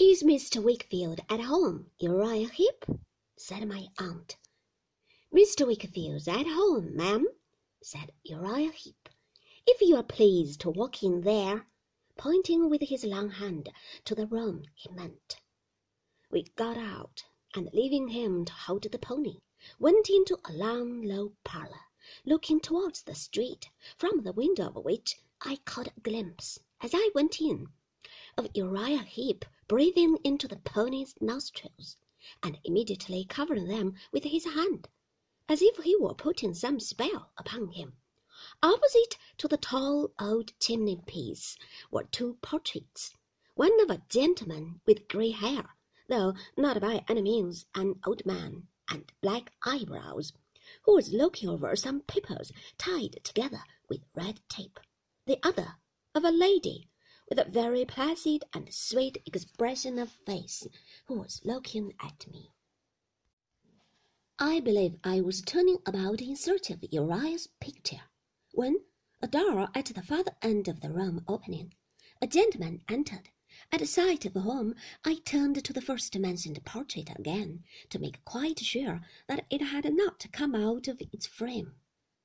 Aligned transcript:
Is 0.00 0.22
Mr. 0.22 0.62
Wickfield 0.62 1.18
at 1.28 1.40
home, 1.40 1.90
Uriah 1.98 2.50
Heep? 2.50 2.84
said 3.36 3.66
my 3.66 3.88
aunt. 3.98 4.36
Mr. 5.34 5.66
Wickfield's 5.66 6.28
at 6.28 6.46
home, 6.46 6.94
ma'am, 6.94 7.26
said 7.82 8.12
Uriah 8.22 8.70
Heep. 8.70 9.08
If 9.66 9.80
you 9.80 9.96
are 9.96 10.04
pleased 10.04 10.60
to 10.60 10.70
walk 10.70 11.02
in 11.02 11.22
there, 11.22 11.66
pointing 12.16 12.70
with 12.70 12.82
his 12.82 13.02
long 13.02 13.30
hand 13.30 13.70
to 14.04 14.14
the 14.14 14.28
room 14.28 14.66
he 14.72 14.88
meant. 14.90 15.40
We 16.30 16.44
got 16.54 16.76
out, 16.76 17.24
and 17.52 17.68
leaving 17.72 18.06
him 18.06 18.44
to 18.44 18.52
hold 18.52 18.84
the 18.84 19.00
pony, 19.00 19.40
went 19.80 20.08
into 20.08 20.38
a 20.44 20.52
long, 20.52 21.02
low 21.02 21.32
parlour, 21.42 21.86
looking 22.24 22.60
towards 22.60 23.02
the 23.02 23.16
street, 23.16 23.68
from 23.96 24.22
the 24.22 24.32
window 24.32 24.68
of 24.68 24.84
which 24.84 25.16
I 25.40 25.56
caught 25.64 25.88
a 25.88 26.00
glimpse, 26.02 26.60
as 26.80 26.92
I 26.94 27.10
went 27.16 27.40
in, 27.40 27.72
of 28.36 28.46
Uriah 28.54 29.02
Heep 29.02 29.44
breathing 29.68 30.16
into 30.24 30.48
the 30.48 30.56
pony's 30.56 31.14
nostrils, 31.20 31.98
and 32.42 32.58
immediately 32.64 33.22
covering 33.26 33.68
them 33.68 33.94
with 34.10 34.24
his 34.24 34.46
hand, 34.46 34.88
as 35.46 35.60
if 35.60 35.76
he 35.84 35.94
were 35.96 36.14
putting 36.14 36.54
some 36.54 36.80
spell 36.80 37.30
upon 37.36 37.68
him. 37.68 37.94
Opposite 38.62 39.18
to 39.36 39.46
the 39.46 39.58
tall 39.58 40.10
old 40.18 40.58
chimney-piece 40.58 41.58
were 41.90 42.04
two 42.04 42.38
portraits, 42.40 43.14
one 43.56 43.78
of 43.82 43.90
a 43.90 44.02
gentleman 44.08 44.80
with 44.86 45.06
grey 45.06 45.32
hair, 45.32 45.76
though 46.08 46.32
not 46.56 46.80
by 46.80 47.04
any 47.06 47.20
means 47.20 47.66
an 47.74 48.00
old 48.06 48.24
man, 48.24 48.68
and 48.88 49.12
black 49.20 49.52
eyebrows, 49.64 50.32
who 50.84 50.94
was 50.94 51.12
looking 51.12 51.50
over 51.50 51.76
some 51.76 52.00
papers 52.00 52.52
tied 52.78 53.20
together 53.22 53.62
with 53.86 54.00
red 54.14 54.40
tape; 54.48 54.80
the 55.26 55.38
other 55.42 55.76
of 56.14 56.24
a 56.24 56.30
lady 56.30 56.88
with 57.28 57.38
a 57.38 57.50
very 57.50 57.84
placid 57.84 58.44
and 58.54 58.72
sweet 58.72 59.18
expression 59.26 59.98
of 59.98 60.10
face, 60.10 60.66
who 61.06 61.18
was 61.18 61.40
looking 61.44 61.92
at 62.00 62.26
me. 62.26 62.52
I 64.38 64.60
believe 64.60 64.96
I 65.04 65.20
was 65.20 65.42
turning 65.42 65.78
about 65.84 66.22
in 66.22 66.36
search 66.36 66.70
of 66.70 66.84
Uriah's 66.90 67.48
picture, 67.60 68.02
when, 68.52 68.80
a 69.20 69.26
door 69.26 69.68
at 69.74 69.86
the 69.86 70.02
farther 70.02 70.36
end 70.42 70.68
of 70.68 70.80
the 70.80 70.92
room 70.92 71.24
opening, 71.26 71.74
a 72.22 72.26
gentleman 72.26 72.82
entered, 72.88 73.30
at 73.72 73.86
sight 73.86 74.24
of 74.24 74.34
whom 74.34 74.74
I 75.04 75.16
turned 75.16 75.62
to 75.64 75.72
the 75.72 75.82
first 75.82 76.16
mentioned 76.18 76.64
portrait 76.64 77.10
again, 77.18 77.64
to 77.90 77.98
make 77.98 78.24
quite 78.24 78.60
sure 78.60 79.02
that 79.26 79.44
it 79.50 79.60
had 79.60 79.92
not 79.92 80.24
come 80.32 80.54
out 80.54 80.88
of 80.88 81.02
its 81.12 81.26
frame. 81.26 81.74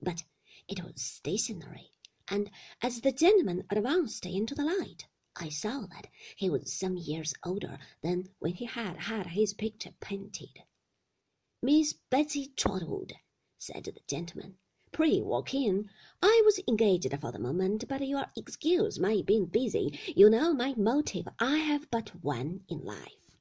But 0.00 0.24
it 0.66 0.82
was 0.82 1.00
stationary 1.02 1.92
and 2.30 2.50
as 2.82 3.00
the 3.00 3.10
gentleman 3.10 3.64
advanced 3.70 4.26
into 4.26 4.54
the 4.54 4.62
light, 4.62 5.06
I 5.34 5.48
saw 5.48 5.86
that 5.86 6.08
he 6.36 6.50
was 6.50 6.72
some 6.72 6.96
years 6.96 7.32
older 7.42 7.78
than 8.02 8.28
when 8.38 8.54
he 8.54 8.66
had 8.66 8.96
had 8.96 9.28
his 9.28 9.54
picture 9.54 9.94
painted. 10.00 10.62
Miss 11.62 11.94
Betsy 12.10 12.48
Trotwood, 12.54 13.14
said 13.56 13.84
the 13.84 14.00
gentleman, 14.06 14.58
pray 14.92 15.22
walk 15.22 15.54
in. 15.54 15.88
I 16.20 16.42
was 16.44 16.60
engaged 16.68 17.18
for 17.18 17.32
the 17.32 17.38
moment, 17.38 17.88
but 17.88 18.06
you'll 18.06 18.26
excuse 18.36 18.98
my 18.98 19.22
being 19.22 19.46
busy. 19.46 19.98
You 20.14 20.28
know 20.28 20.52
my 20.52 20.74
motive. 20.74 21.28
I 21.38 21.58
have 21.58 21.90
but 21.90 22.22
one 22.22 22.64
in 22.68 22.84
life. 22.84 23.38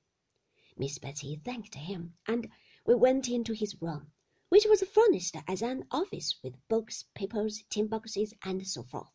Miss 0.77 0.97
Betsy 0.97 1.41
thanked 1.43 1.75
him, 1.75 2.13
and 2.25 2.49
we 2.85 2.95
went 2.95 3.27
into 3.27 3.53
his 3.53 3.81
room 3.81 4.11
which 4.49 4.65
was 4.65 4.81
furnished 4.83 5.35
as 5.47 5.61
an 5.61 5.85
office 5.91 6.35
with 6.41 6.67
books, 6.67 7.05
papers, 7.13 7.63
tin 7.69 7.87
boxes, 7.87 8.33
and 8.43 8.65
so 8.65 8.83
forth. 8.83 9.11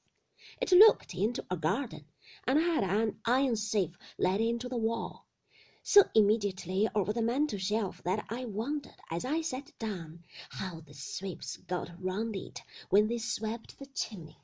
It 0.61 0.73
looked 0.73 1.15
into 1.15 1.45
a 1.51 1.57
garden, 1.57 2.05
and 2.47 2.59
had 2.59 2.85
an 2.85 3.19
iron 3.25 3.57
safe 3.57 3.97
let 4.19 4.41
into 4.41 4.69
the 4.69 4.77
wall, 4.77 5.27
so 5.83 6.05
immediately 6.15 6.89
over 6.95 7.13
the 7.13 7.23
mantel 7.23 7.59
shelf 7.59 8.03
that 8.05 8.27
I 8.29 8.45
wondered, 8.45 9.01
as 9.11 9.25
I 9.25 9.41
sat 9.41 9.73
down, 9.79 10.25
how 10.51 10.81
the 10.81 10.95
sweeps 10.95 11.57
got 11.57 11.91
round 11.99 12.37
it 12.37 12.63
when 12.91 13.09
they 13.09 13.19
swept 13.19 13.79
the 13.79 13.87
chimney. 13.87 14.42